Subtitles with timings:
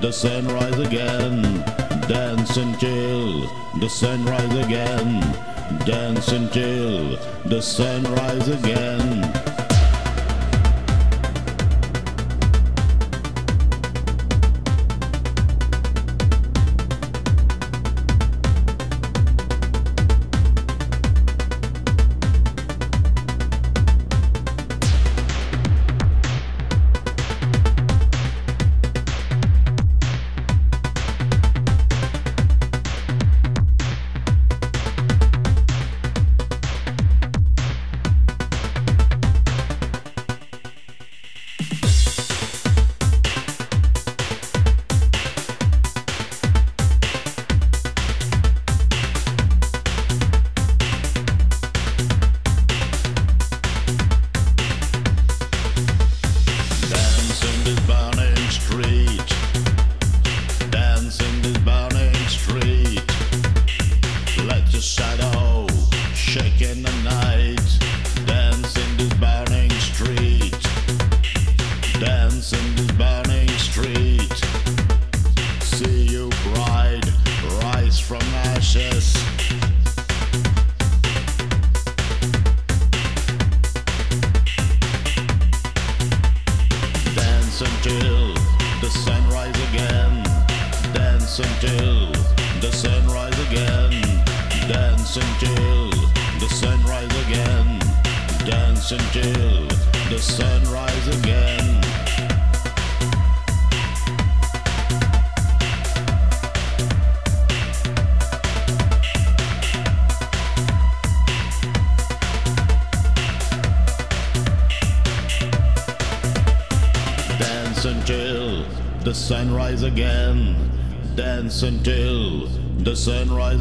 [0.00, 1.42] the sun rise again,
[2.08, 3.40] dance and chill,
[3.80, 5.20] the sun rise again,
[5.84, 9.37] dance and chill, the sun rise again.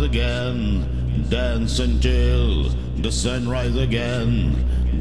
[0.07, 2.69] again, dance until
[3.03, 4.56] the sun rise again,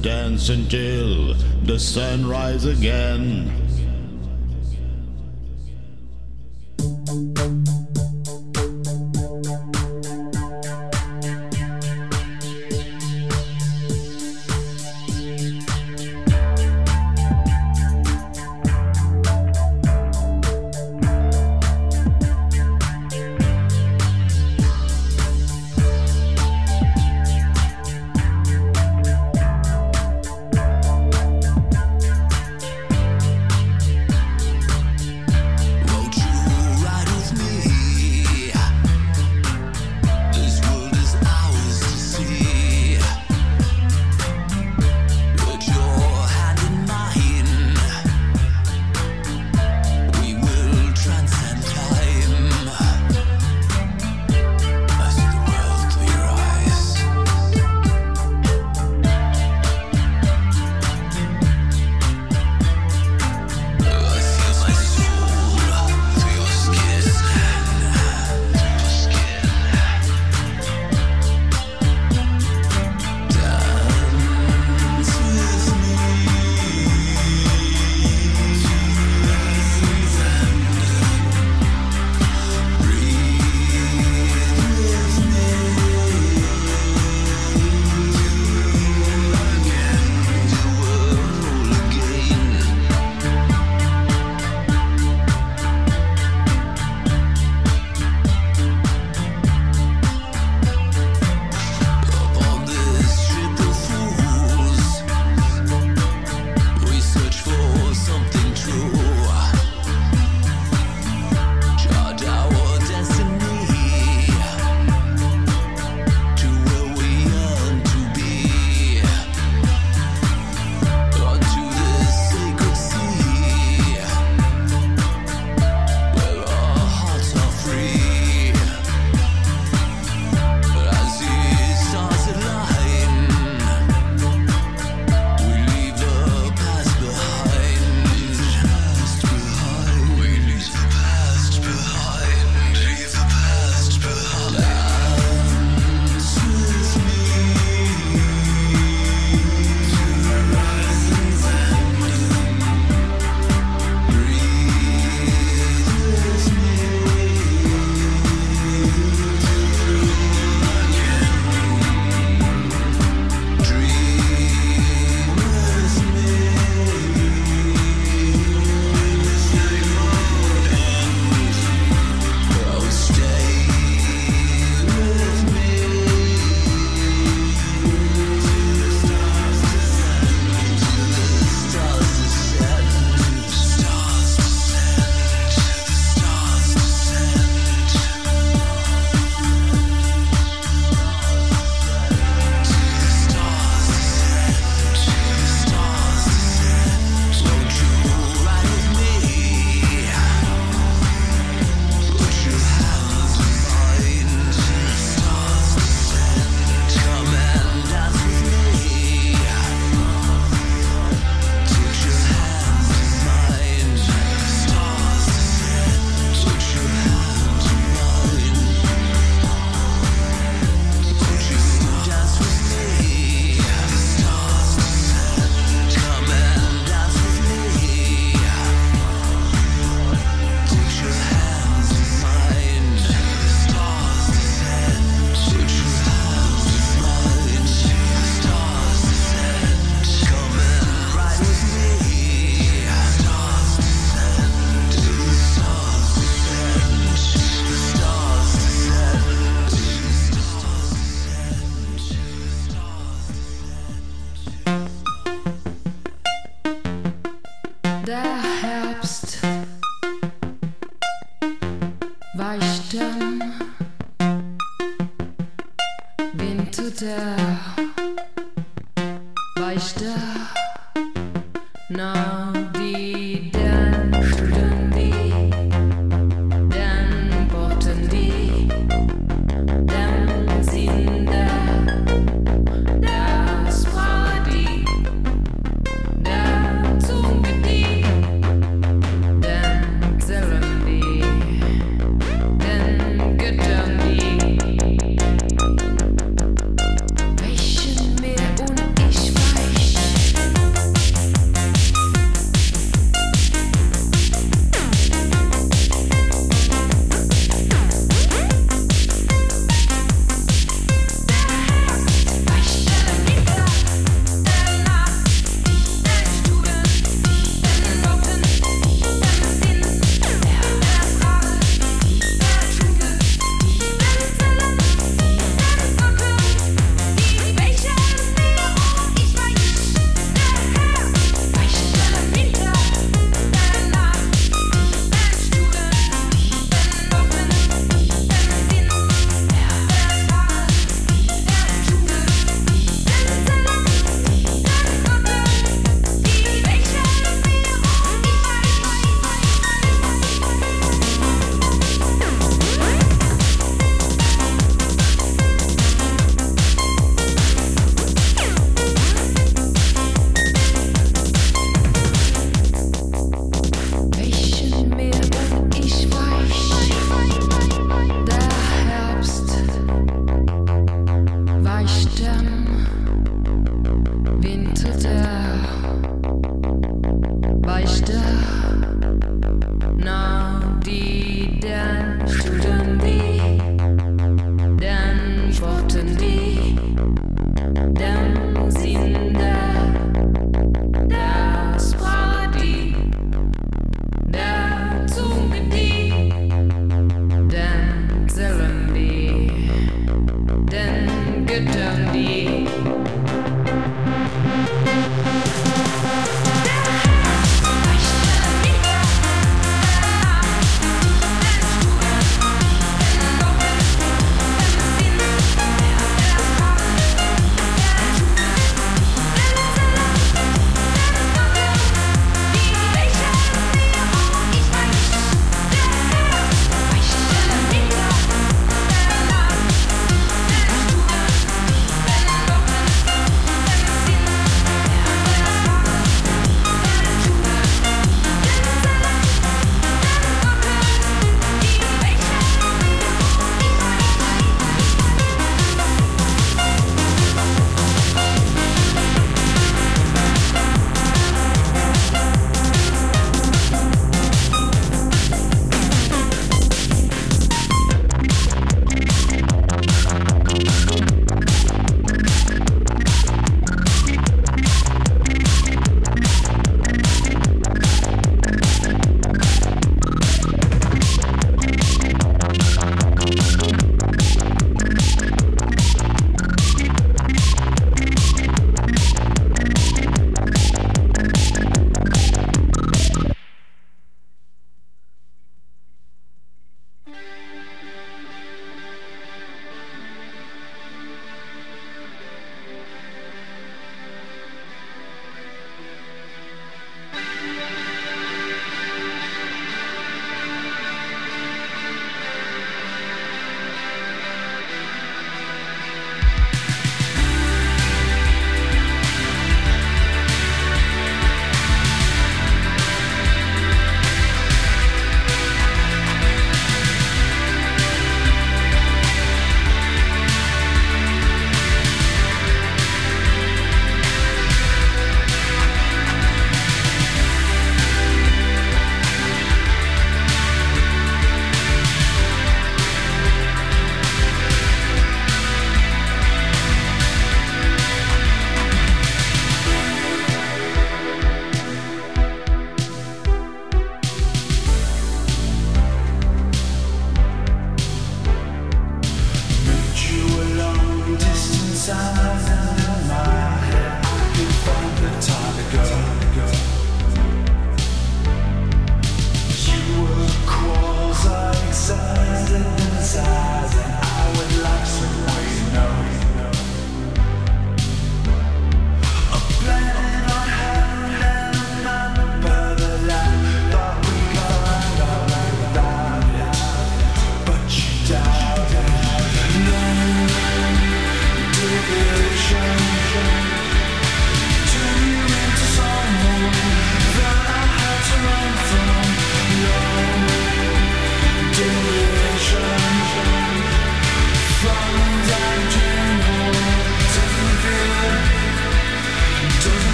[0.00, 3.51] dance until the sun rise again.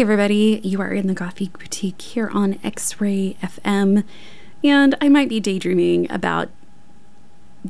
[0.00, 0.62] Everybody.
[0.64, 4.02] You are in the Goth Geek Boutique here on X Ray FM,
[4.64, 6.48] and I might be daydreaming about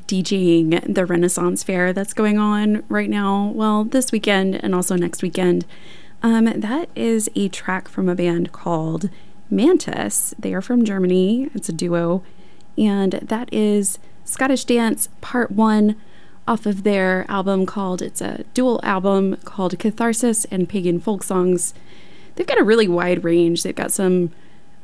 [0.07, 3.51] DJing the Renaissance Fair that's going on right now.
[3.53, 5.67] Well, this weekend and also next weekend.
[6.23, 9.11] Um, that is a track from a band called
[9.51, 10.33] Mantus.
[10.39, 12.23] They are from Germany, it's a duo,
[12.79, 15.97] and that is Scottish Dance Part 1
[16.47, 21.75] off of their album called, it's a dual album called Catharsis and Pagan Folk Songs
[22.41, 23.63] they've got a really wide range.
[23.63, 24.31] They've got some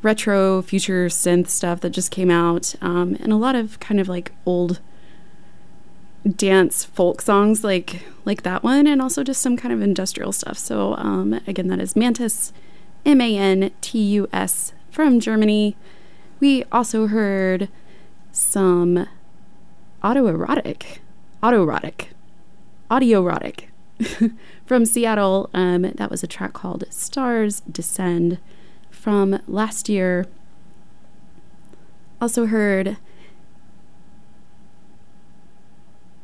[0.02, 4.10] retro future synth stuff that just came out, um, and a lot of kind of
[4.10, 4.78] like old
[6.36, 10.58] dance folk songs like like that one, and also just some kind of industrial stuff.
[10.58, 12.52] So um, again, that is Mantus,
[13.06, 15.78] M A N T U S from Germany.
[16.40, 17.70] We also heard
[18.32, 19.08] some
[20.04, 20.98] autoerotic,
[21.42, 22.08] autoerotic,
[22.90, 23.68] audioerotic
[24.66, 25.50] from Seattle.
[25.54, 28.38] Um, that was a track called Stars Descend
[28.90, 30.26] from last year.
[32.20, 32.96] Also heard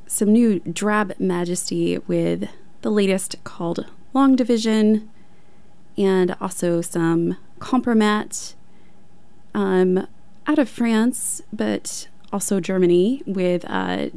[0.06, 2.48] some new Drab Majesty with
[2.82, 5.08] the latest called Long Division,
[5.96, 8.54] and also some Kompromat
[9.54, 10.06] um,
[10.46, 14.08] out of France, but also Germany with uh,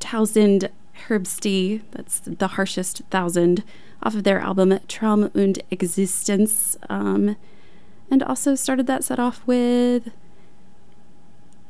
[0.00, 0.70] Tausend
[1.08, 3.62] Herbste, that's the harshest thousand,
[4.02, 6.76] off of their album Traum und Existenz.
[6.88, 7.36] Um,
[8.10, 10.10] and also started that set off with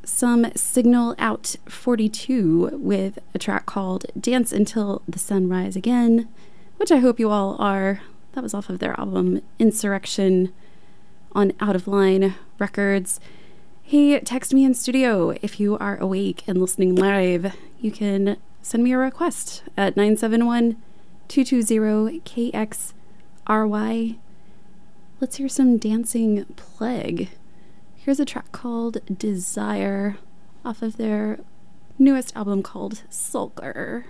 [0.05, 6.29] some Signal Aout 42 with a track called Dance Until the Sun Rise Again,
[6.79, 8.01] which I hope you all are.
[8.33, 10.53] That was off of their album Insurrection
[11.33, 13.21] on Out of Line Records.
[13.83, 17.55] Hey, text me in studio if you are awake and listening live.
[17.81, 20.77] You can send me a request at 971
[21.29, 24.19] 220 KXRY.
[25.21, 27.29] Let's hear some Dancing Plague.
[27.97, 30.17] Here's a track called Desire
[30.65, 31.41] off of their
[31.99, 34.05] newest album called Sulker.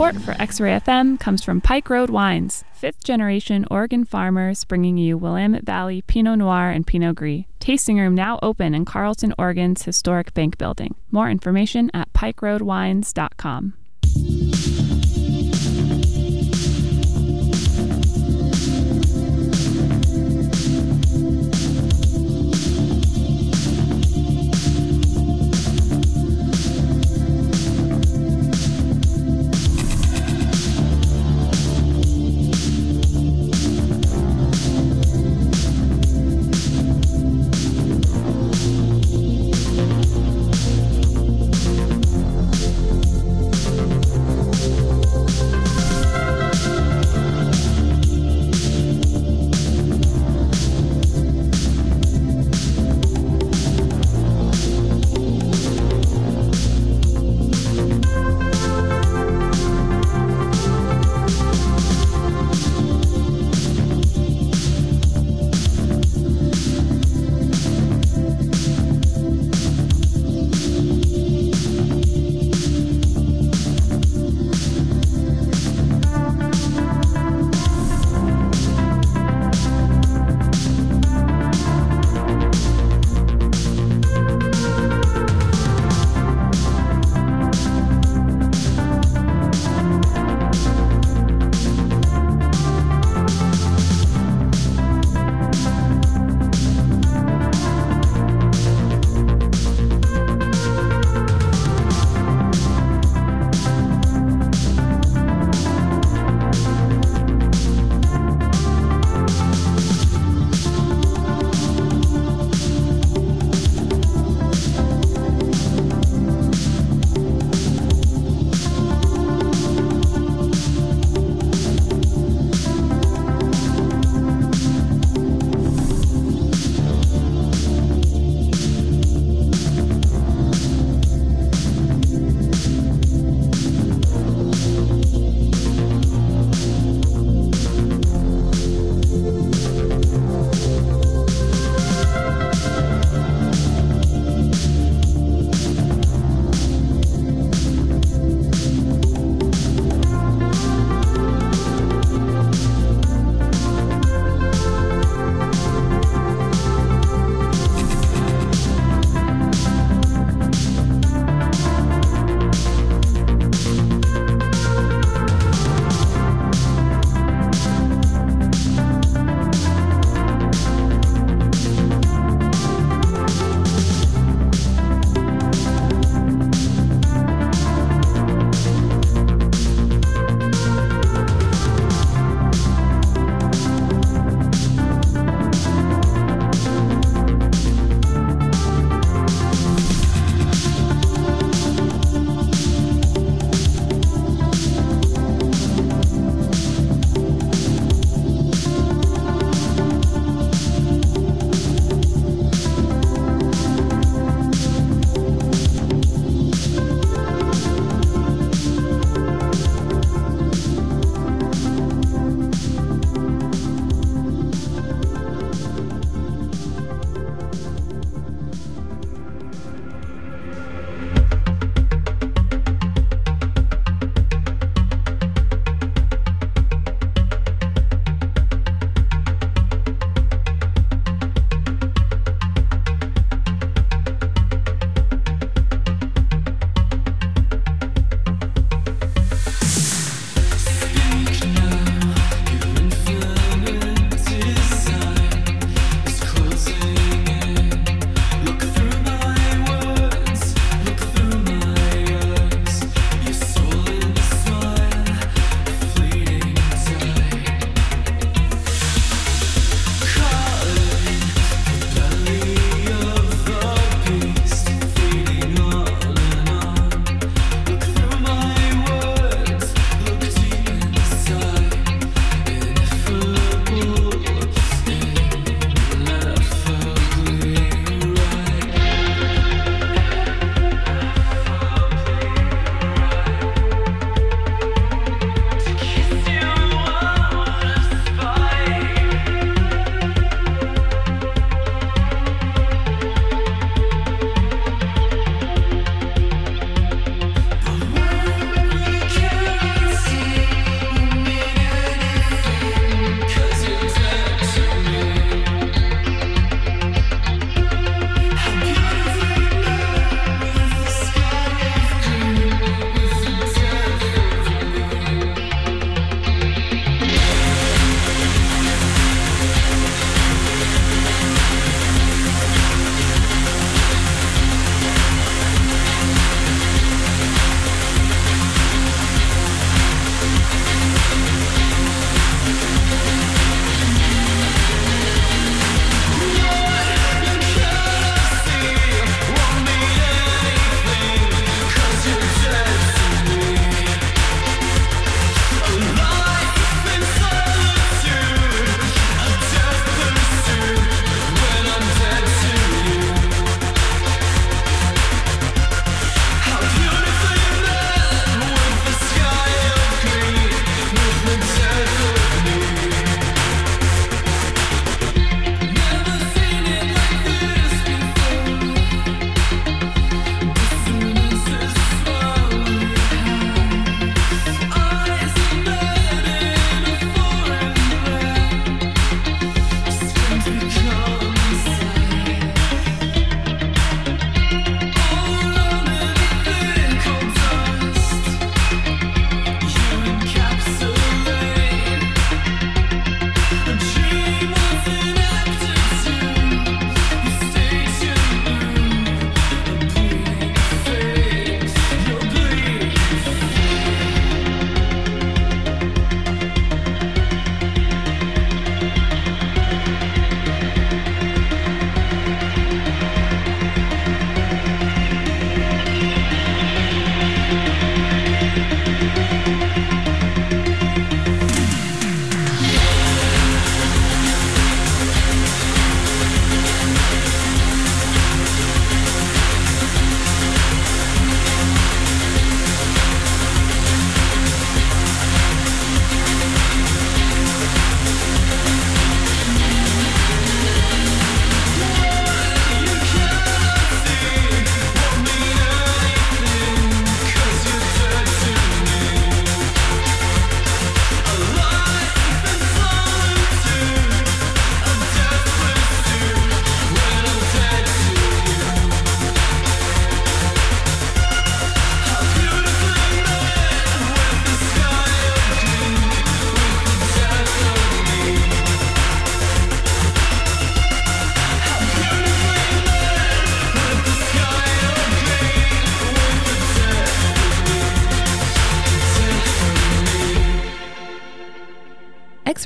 [0.00, 4.96] Support for X Ray FM comes from Pike Road Wines, fifth generation Oregon farmers bringing
[4.96, 7.44] you Willamette Valley Pinot Noir and Pinot Gris.
[7.58, 10.94] Tasting room now open in Carlton, Oregon's historic bank building.
[11.10, 13.74] More information at pikeroadwines.com.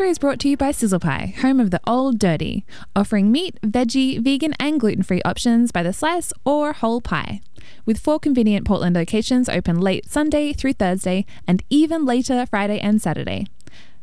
[0.04, 3.58] Extra is brought to you by Sizzle Pie, home of the old dirty, offering meat,
[3.62, 7.40] veggie, vegan, and gluten free options by the slice or whole pie.
[7.86, 13.00] With four convenient Portland locations open late Sunday through Thursday and even later Friday and
[13.00, 13.46] Saturday.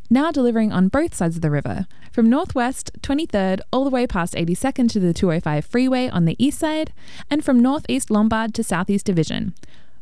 [0.09, 4.33] Now delivering on both sides of the river, from Northwest 23rd all the way past
[4.33, 6.93] 82nd to the 205 freeway on the east side,
[7.29, 9.53] and from Northeast Lombard to Southeast Division.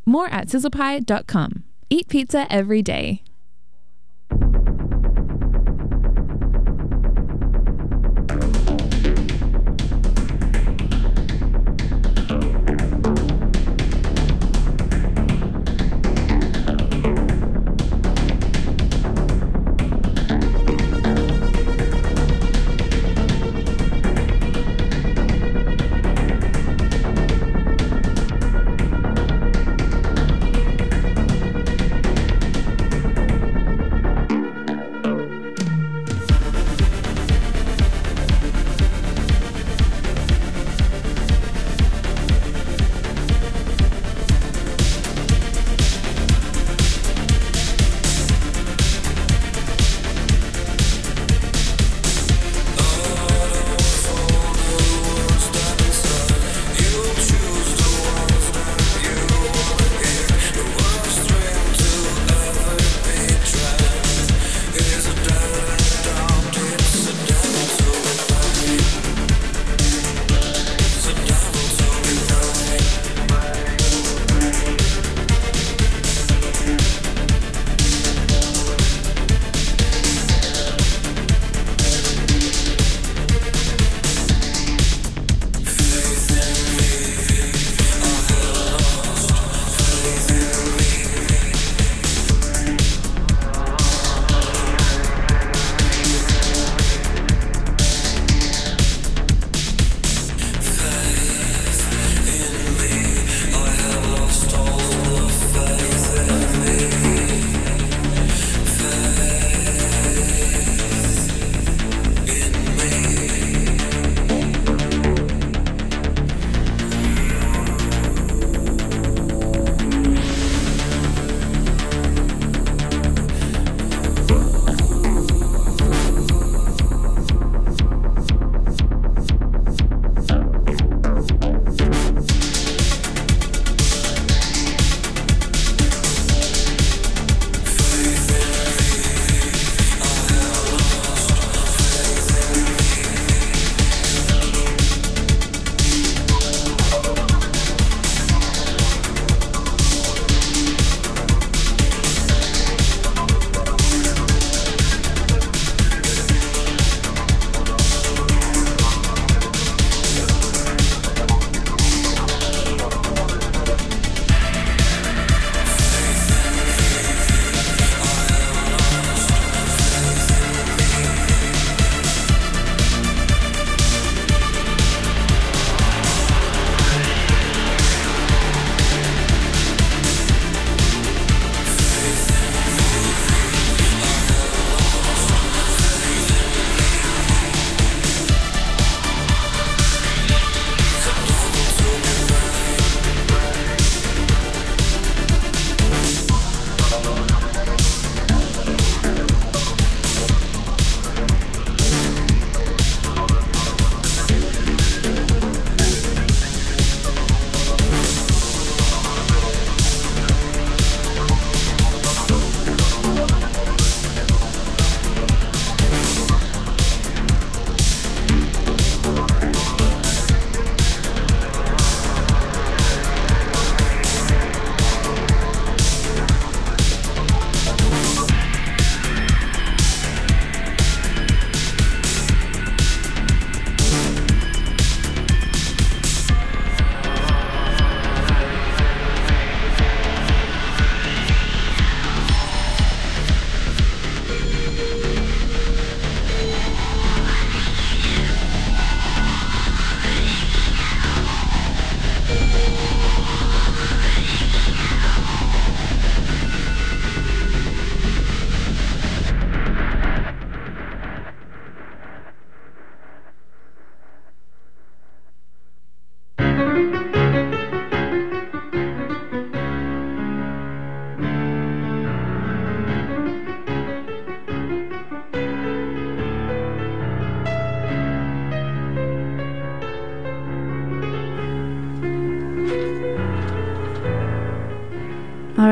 [0.06, 1.66] More at sizzlepie.com.
[1.90, 3.22] Eat pizza every day.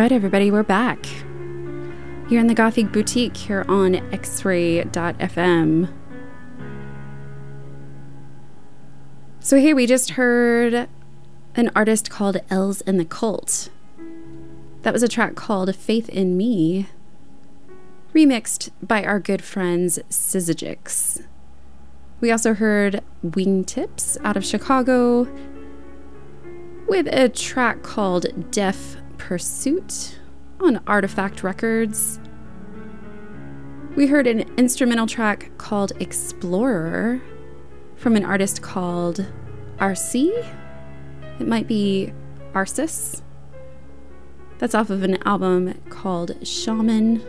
[0.08, 1.06] Right, everybody, we're back.
[2.30, 5.94] You're in the Gothic Boutique here on xray.fm.
[9.42, 10.88] So, here we just heard
[11.56, 13.68] an artist called Elz and the Cult.
[14.84, 16.88] That was a track called Faith in Me,
[18.14, 21.26] remixed by our good friends Syzygyx.
[22.22, 25.28] We also heard Wingtips out of Chicago
[26.88, 30.20] with a track called Deaf Pursuit
[30.60, 32.20] on Artoffact Records.
[33.96, 37.22] We heard an instrumental track called Explorer
[37.96, 39.26] from an artist called
[39.80, 40.46] Arcis.
[41.40, 42.14] It might be
[42.54, 43.22] Arsis.
[44.60, 47.22] That's off of an album called Shaman.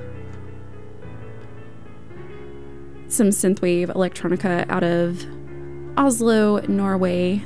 [3.08, 5.24] Some synthwave electronica out of
[5.96, 7.42] Oslo, Norway.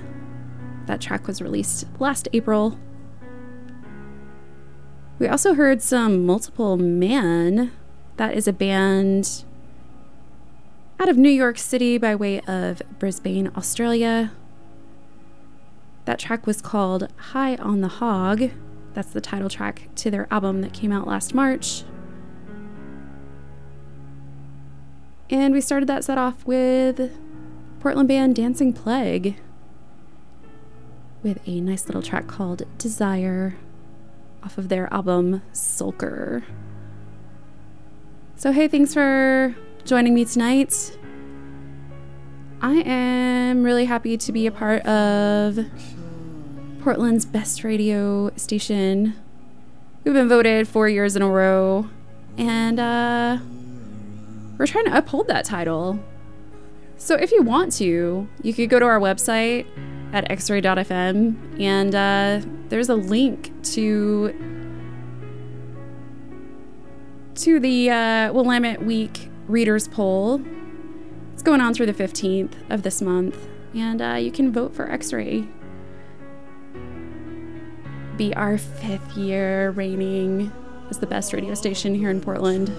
[0.87, 2.79] That track was released last April.
[5.23, 7.71] We also heard some Multiple Man.
[8.17, 9.45] That is a band
[10.99, 14.33] out of New York City by way of Brisbane, Australia.
[16.07, 18.51] That track was called High on the Hog.
[18.95, 21.85] That's the title track to their album that came out last March.
[25.31, 27.17] And we started that set off with
[27.79, 29.37] Portland band Dancing Plague
[31.23, 33.55] with a nice little track called Desire
[34.43, 36.43] off of their album Sulker.
[38.37, 40.97] So, hey, thanks for joining me tonight.
[42.61, 45.59] I am really happy to be a part of
[46.81, 49.15] Portland's best radio station.
[50.05, 51.89] We've been voted four years in a row,
[52.37, 53.39] and uh,
[54.59, 55.99] we're trying to uphold that title.
[56.97, 59.67] So, if you want to, you could go to our website
[60.13, 64.35] at xray.fm, and uh, there's a link to
[67.35, 70.43] to the uh, Willamette Week Readers Poll.
[71.33, 74.91] It's going on through the 15th of this month, and uh, you can vote for
[74.91, 75.49] X-Ray.
[78.17, 80.53] Be our fifth year reigning
[80.91, 82.71] as the best radio station here in Portland.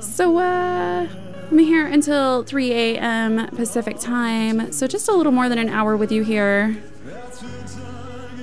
[0.00, 1.08] So, uh,
[1.50, 3.48] I'm here until 3 a.m.
[3.48, 6.80] Pacific time, so just a little more than an hour with you here.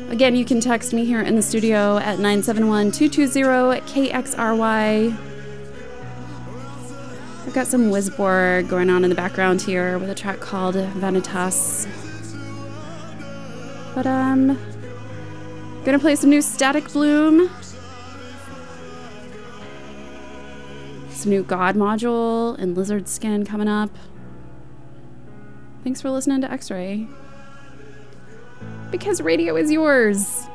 [0.10, 3.80] Again, you can text me here in the studio at 971 220
[4.10, 5.18] KXRY.
[7.46, 11.88] I've got some Wisborg going on in the background here with a track called Vanitas.
[13.96, 14.60] But, um,
[15.86, 17.50] gonna play some new Statiqbloom.
[21.18, 23.90] Some new God module and Lizard Skin coming up.
[25.84, 27.08] Thanks for listening to X Ray.
[28.92, 30.46] Because radio is yours.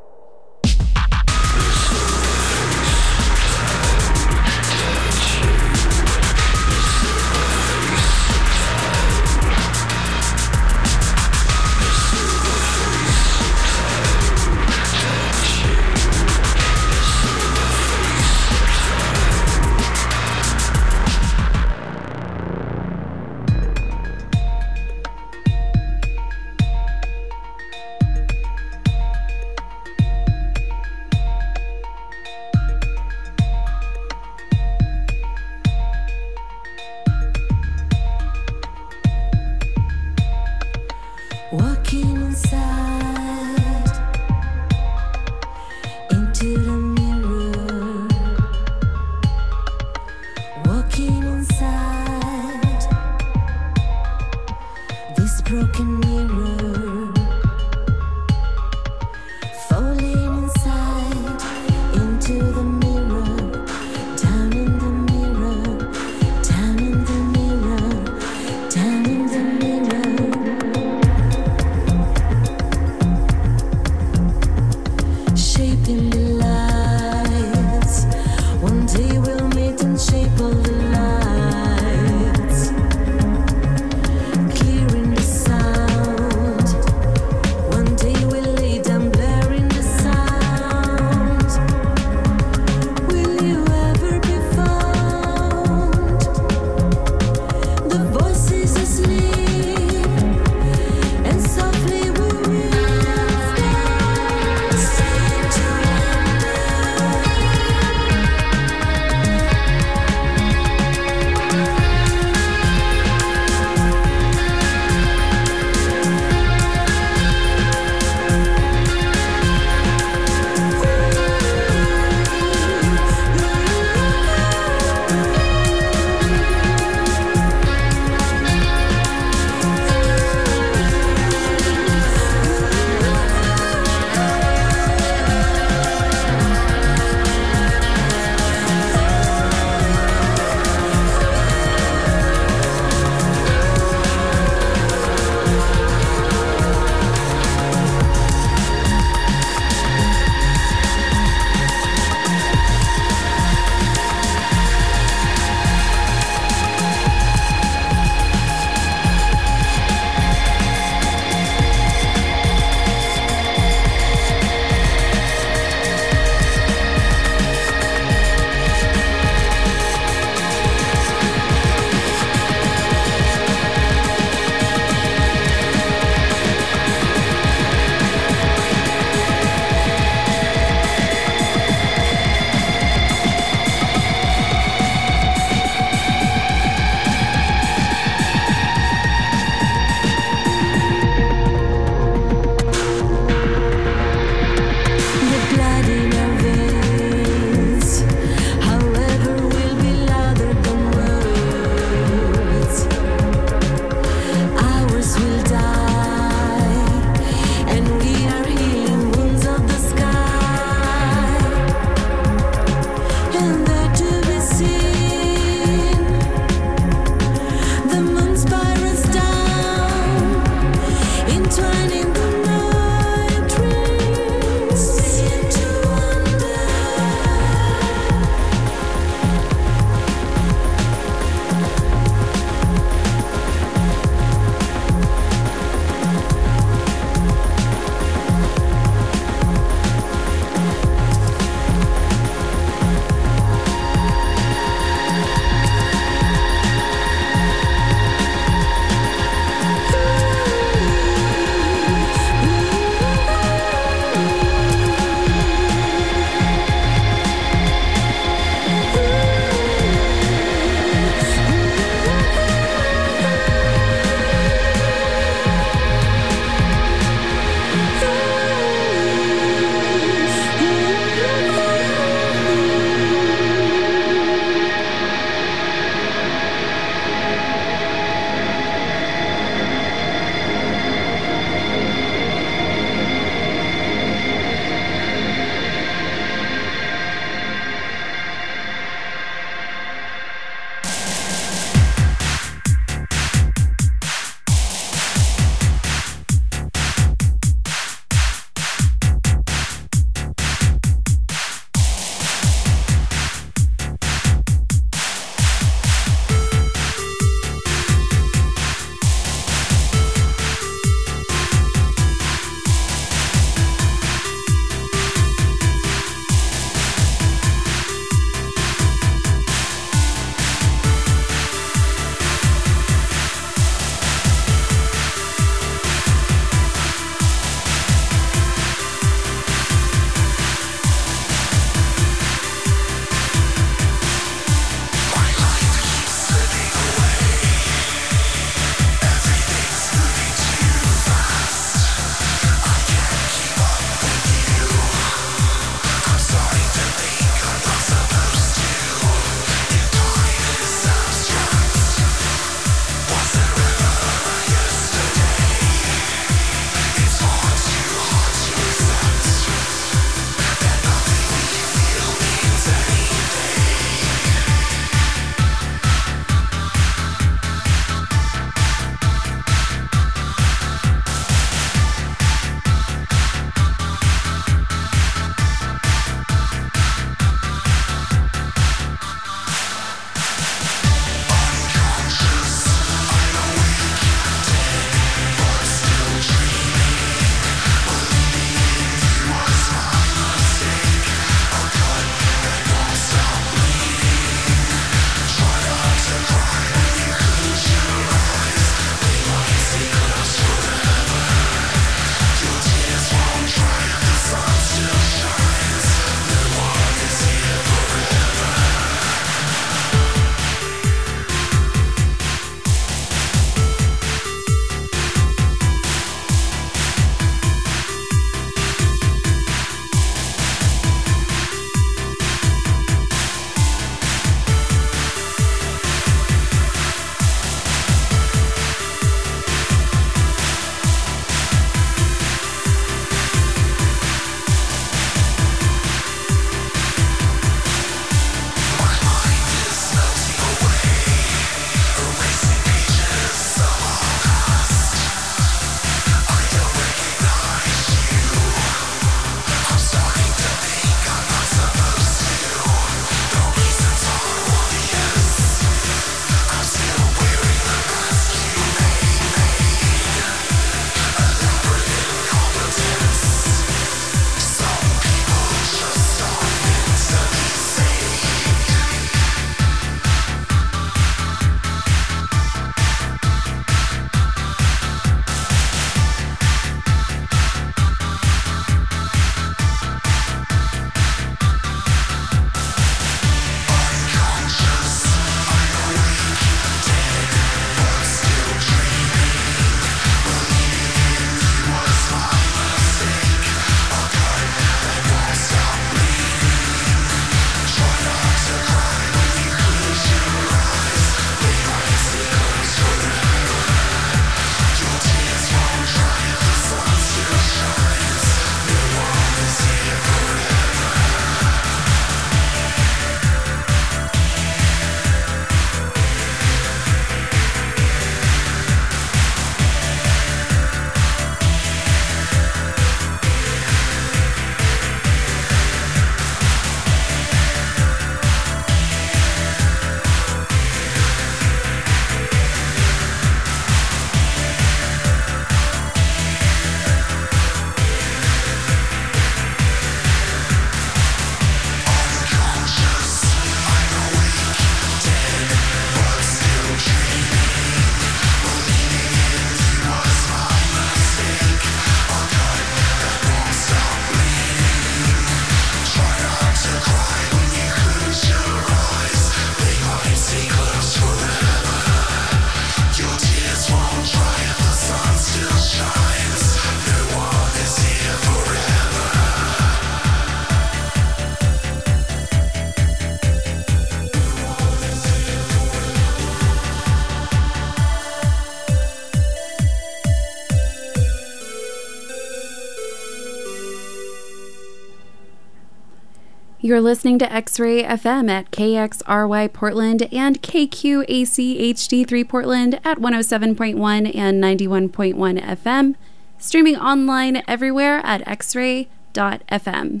[586.72, 594.16] You're listening to X Ray FM at KXRY Portland and KQAC HD3 Portland at 107.1
[594.16, 595.94] and 91.1 FM,
[596.38, 600.00] streaming online everywhere at xray.fm.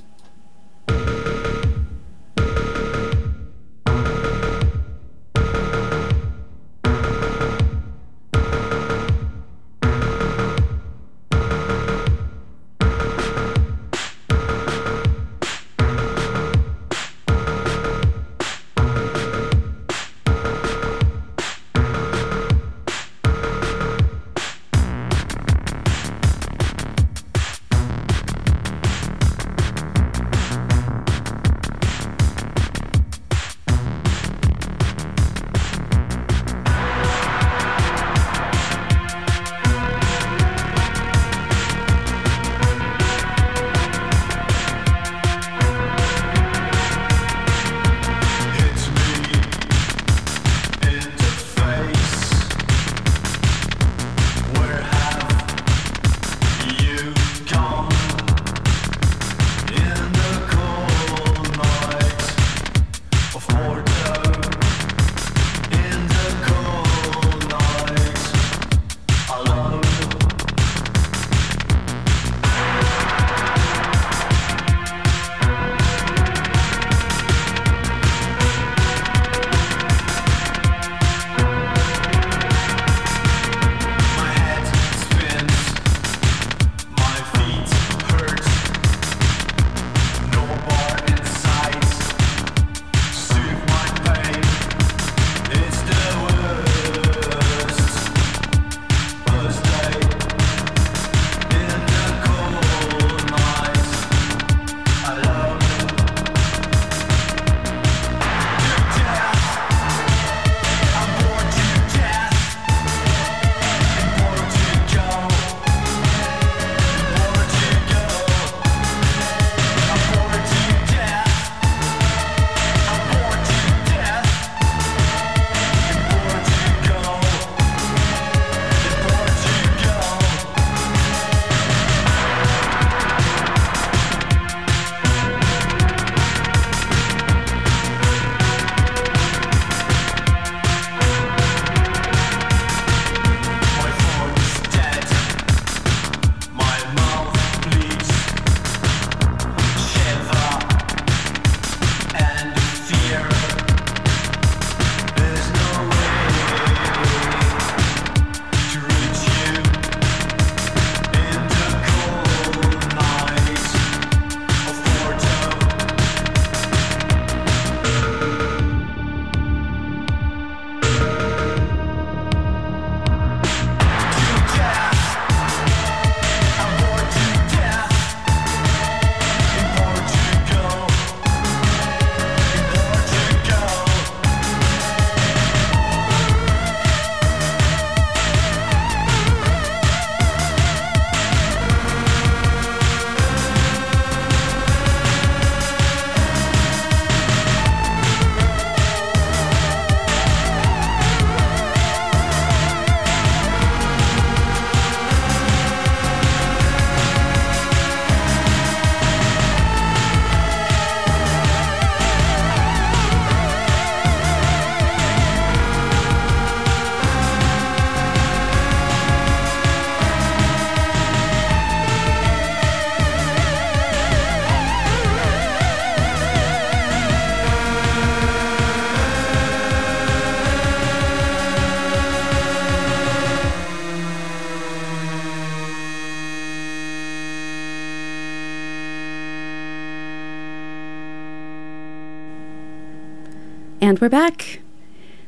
[243.92, 244.60] And we're back.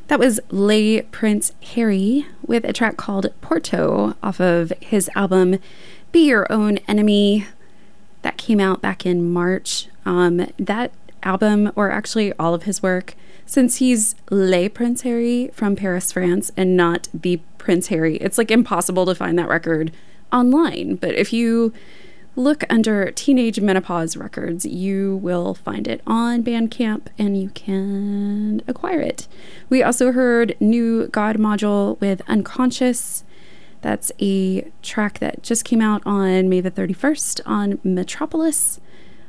[0.07, 5.59] That was Le Prince Harry with a track called Porto off of his album
[6.11, 7.45] Be Your Own Enemy
[8.23, 9.89] that came out back in March.
[10.03, 10.91] Um, that
[11.21, 13.13] album, or actually all of his work,
[13.45, 18.49] since he's Le Prince Harry from Paris, France, and not the Prince Harry, it's like
[18.49, 19.91] impossible to find that record
[20.33, 20.95] online.
[20.95, 21.71] But if you
[22.35, 28.99] look under Teenage Menopause Records, you will find it on Bandcamp and you can acquire
[28.99, 29.27] it.
[29.69, 33.23] We also heard New God Module with Unconscious.
[33.81, 38.79] That's a track that just came out on May the 31st on Metropolis.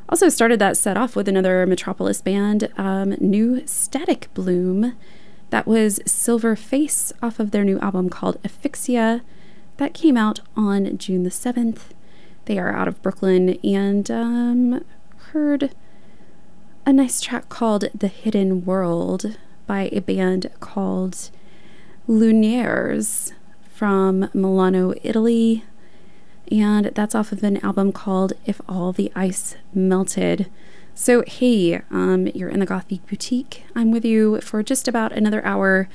[0.09, 4.95] Also started that set off with another Metropolis band, um, New Statiqbloom.
[5.51, 9.23] That was Silver Face off of their new album called Asphyxia.
[9.77, 11.93] That came out on June the 7th.
[12.47, 14.85] They are out of Brooklyn and um,
[15.33, 15.75] heard
[16.85, 19.37] a nice track called The Hidden World
[19.67, 21.31] by a band called
[22.09, 23.33] Lunaires
[23.69, 25.65] from Milano, Italy.
[26.53, 30.49] And that's off of an album called If All the Ice Melted.
[30.95, 33.65] So, hey, um, you're in the Gothic Boutique.
[33.75, 35.89] I'm with you for just about another hour.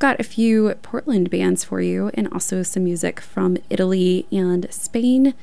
[0.00, 5.34] Got a few Portland bands for you and also some music from Italy and Spain.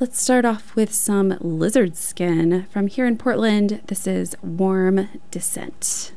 [0.00, 3.80] Let's start off with some lizard skin from here in Portland.
[3.88, 6.12] This is Warm Descent.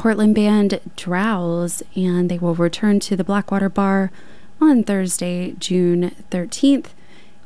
[0.00, 4.10] Portland band Drowse, and they will return to the Blackwater Bar
[4.58, 6.86] on Thursday, June 13th.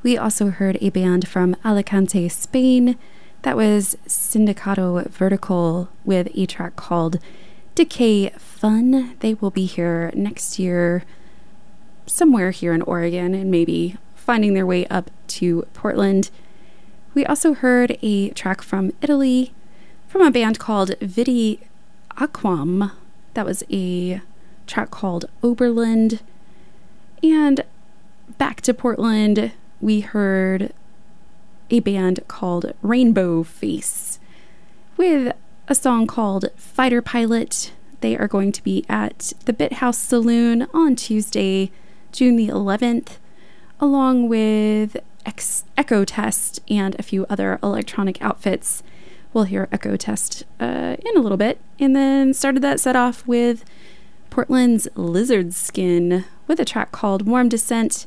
[0.04, 2.96] We also heard a band from Alicante, Spain.
[3.42, 7.18] That was Sindicato Vertical with a track called
[7.74, 9.16] Decay Fun.
[9.18, 11.02] They will be here next year,
[12.06, 16.30] somewhere here in Oregon, and maybe finding their way up to Portland.
[17.14, 19.52] We also heard a track from Italy
[20.06, 21.58] from a band called Vidi
[22.16, 22.92] Aquam.
[23.34, 24.20] That was a
[24.66, 26.20] track called Oberland.
[27.22, 27.64] And
[28.38, 30.72] back to Portland, we heard
[31.70, 34.18] a band called Rainbow Face
[34.96, 35.34] with
[35.66, 37.72] a song called Fighter Pilot.
[38.00, 41.70] They are going to be at the Bit House Saloon on Tuesday,
[42.12, 43.16] June the 11th,
[43.80, 44.96] along with
[45.76, 48.82] Echo Test and a few other electronic outfits.
[49.34, 51.60] We'll hear Echo Test uh, in a little bit.
[51.80, 53.64] And then started that set off with
[54.30, 58.06] Portland's Lizard Skin with a track called Warm Descent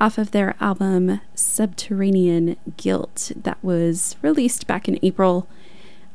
[0.00, 5.48] off of their album Subterranean Guilt that was released back in April.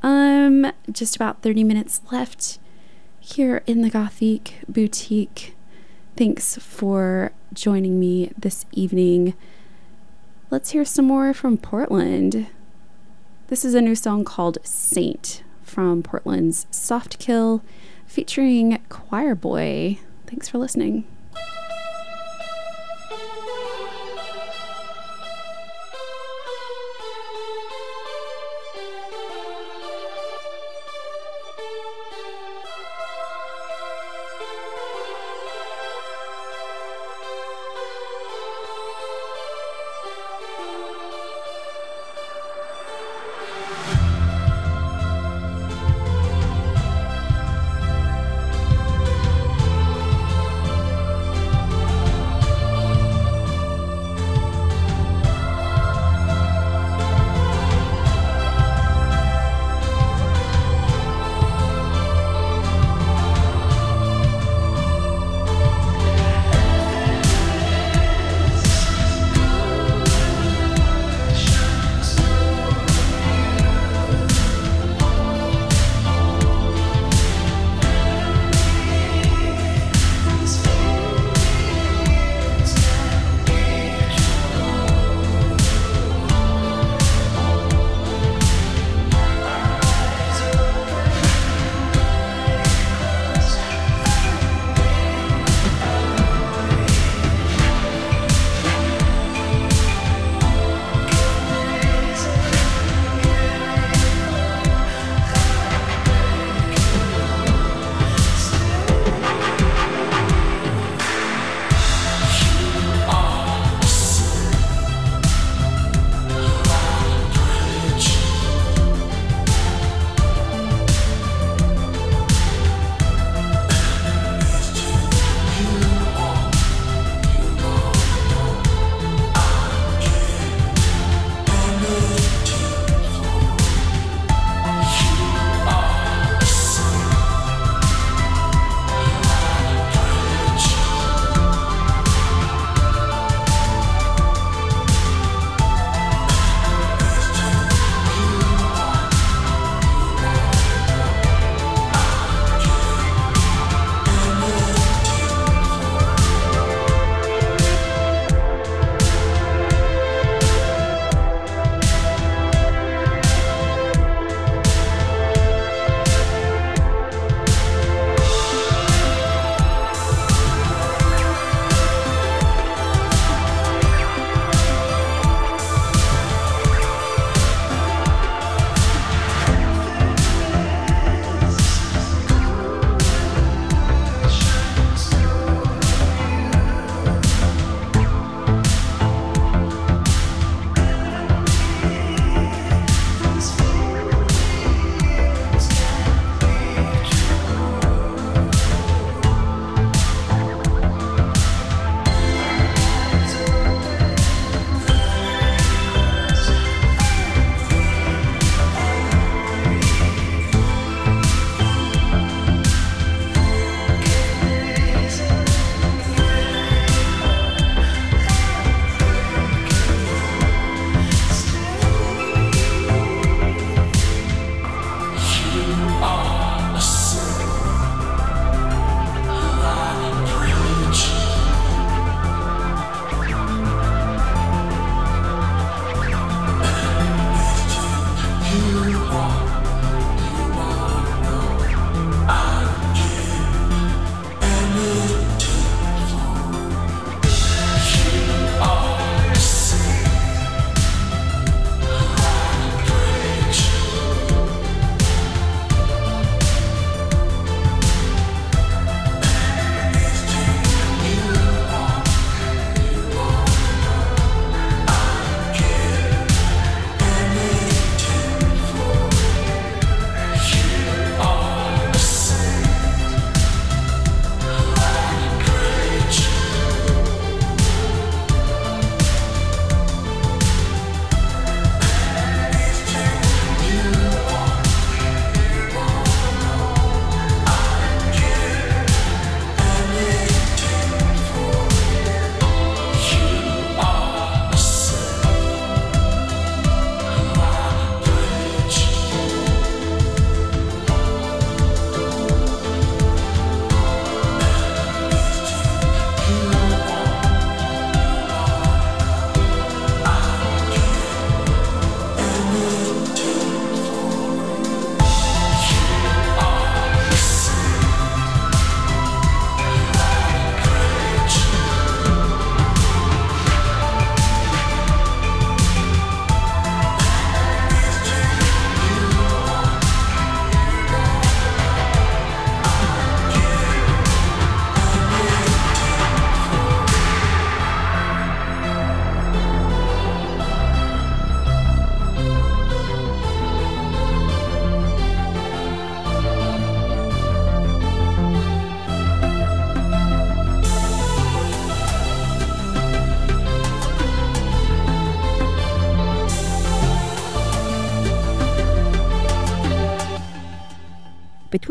[0.01, 2.57] Um, just about 30 minutes left
[3.19, 5.55] here in the Gothic Boutique.
[6.15, 9.33] Thanks for joining me this evening.
[10.49, 12.47] Let's hear some more from Portland.
[13.47, 17.61] This is a new song called Saint from Portland's Soft Kill
[18.07, 19.99] featuring Choir Boy.
[20.25, 21.05] Thanks for listening.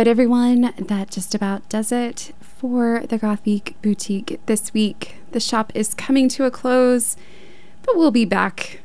[0.00, 5.16] Right, everyone, that just about does it for the Gothic Boutique this week.
[5.32, 7.18] The shop is coming to a close,
[7.82, 8.80] but we'll be back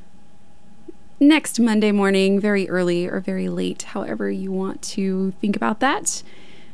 [1.18, 6.22] next Monday morning, very early or very late, however you want to think about that.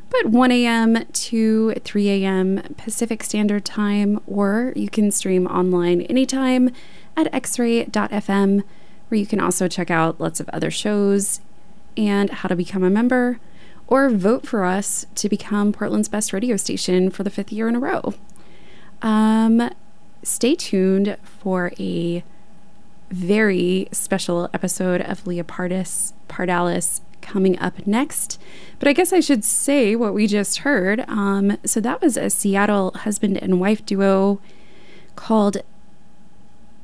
[0.10, 1.06] But 1 a.m.
[1.06, 2.64] to 3 a.m.
[2.78, 6.72] Pacific Standard Time, or you can stream online anytime
[7.16, 8.64] at xray.fm,
[9.08, 11.42] where you can also check out lots of other shows
[11.96, 13.40] and how to become a member
[13.92, 17.76] or vote for us to become Portland's best radio station for the fifth year in
[17.76, 18.14] a row.
[19.02, 19.70] Um,
[20.24, 22.24] stay tuned for a
[23.10, 28.40] very special episode of Leopardus Pardalis coming up next.
[28.80, 31.04] But I guess I should say what we just heard.
[31.10, 34.40] Um, so that was a Seattle husband and wife duo
[35.18, 35.58] called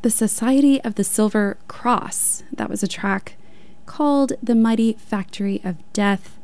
[0.02, 2.44] The Society of the Silver Cross.
[2.52, 3.38] That was a track
[3.86, 6.37] called The Mighty Factory of Death.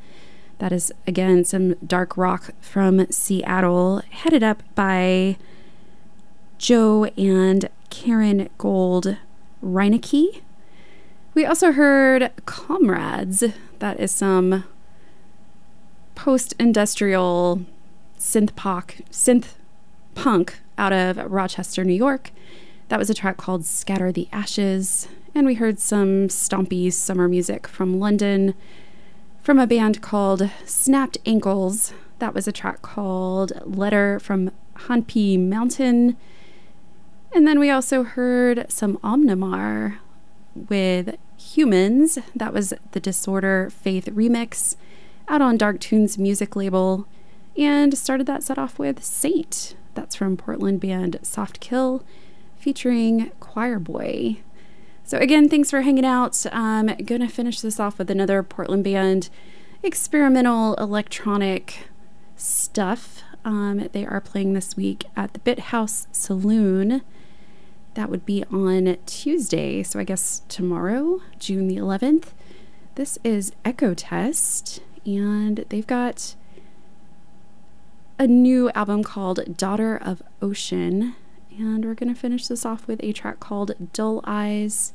[0.59, 5.37] That is, again, some dark rock from Seattle, headed up by
[6.57, 9.17] Joe and Karen Gold
[9.63, 10.41] Reinecke.
[11.33, 13.53] We also heard Komrads.
[13.79, 14.63] That is some
[16.15, 17.65] post industrial
[18.17, 19.55] synth pop, synth
[20.15, 22.31] punk out of Rochester, New York.
[22.87, 25.07] That was a track called Scatter the Ashes.
[25.35, 28.53] And we heard some stompy summer music from London
[29.43, 31.93] from a band called Snapped Ankles.
[32.19, 34.51] That was a track called Letter from
[34.87, 36.15] Hampi Mountain.
[37.33, 39.97] And then we also heard some Omnimar
[40.69, 42.19] with Humans.
[42.33, 44.77] That was the Disorder Faith remix
[45.27, 47.05] out on Darktunes music label.
[47.57, 49.75] And started that set off with Saint.
[49.93, 52.01] That's from Portland band Soft Kill
[52.57, 54.37] featuring Choir Boy.
[55.05, 56.45] So, again, thanks for hanging out.
[56.51, 59.29] I'm going to finish this off with another Portland band
[59.83, 61.87] experimental electronic
[62.37, 63.21] stuff.
[63.43, 67.01] Um, they are playing this week at the Bit House Saloon.
[67.95, 72.27] That would be on Tuesday, so I guess tomorrow, June the 11th.
[72.95, 76.35] This is Echo Test, and they've got
[78.17, 81.15] a new album called Daughter of Ocean.
[81.57, 84.93] And we're going to finish this off with a track called Dull Eyes,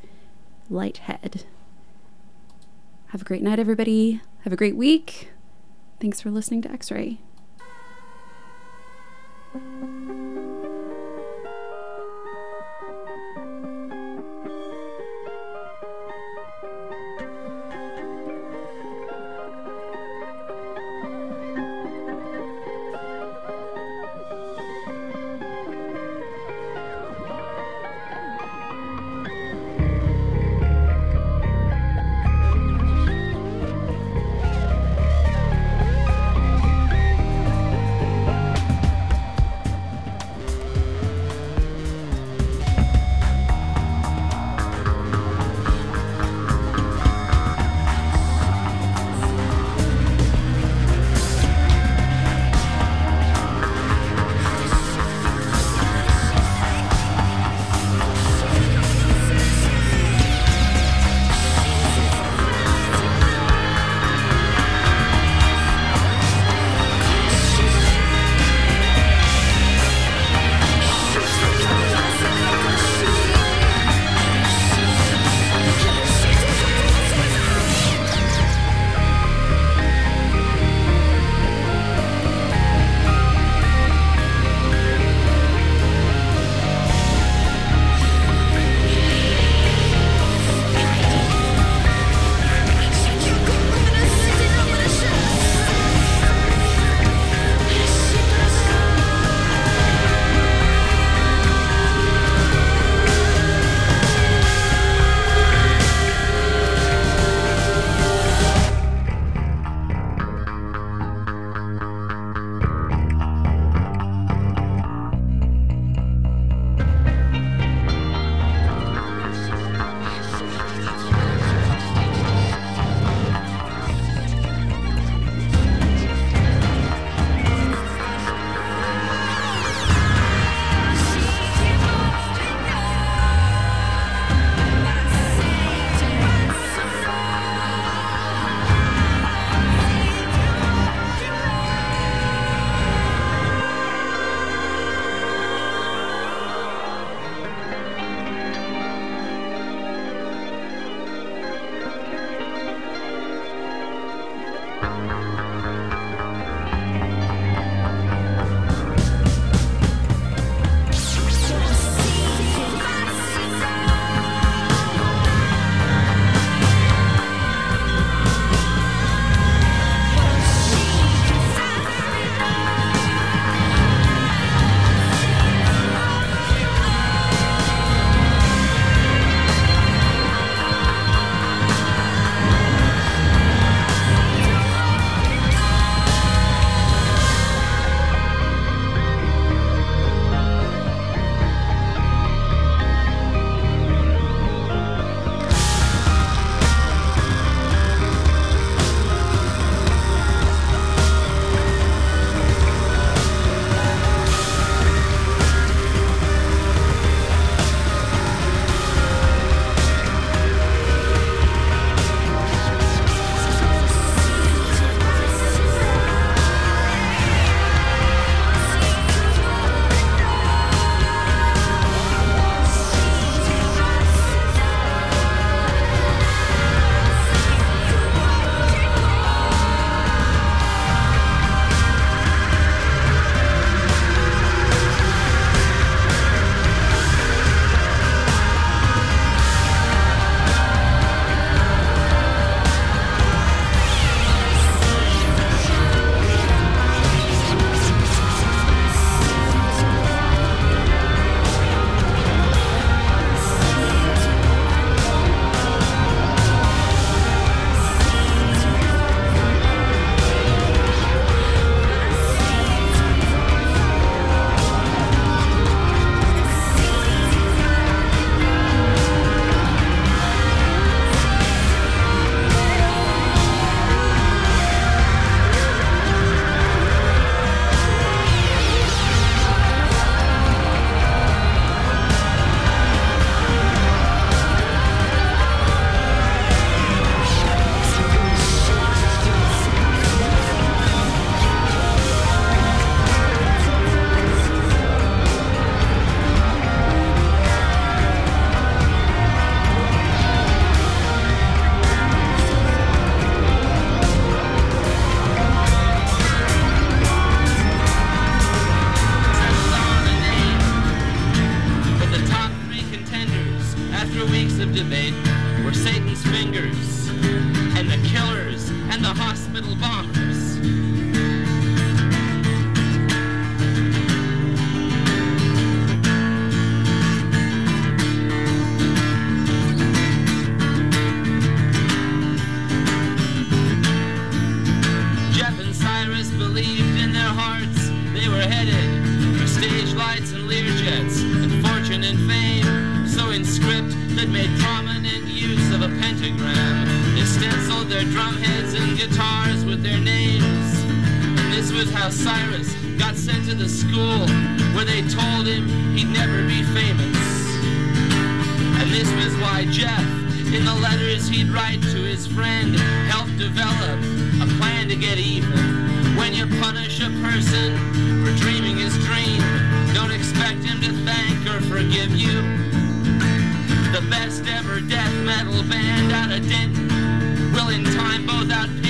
[0.68, 1.44] Light Head.
[3.08, 4.20] Have a great night, everybody.
[4.40, 5.30] Have a great week.
[6.00, 7.20] Thanks for listening to X Ray.